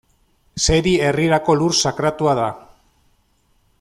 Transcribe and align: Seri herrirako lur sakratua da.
Seri 0.67 0.93
herrirako 1.09 1.57
lur 1.59 1.77
sakratua 1.89 2.33
da. 2.41 2.47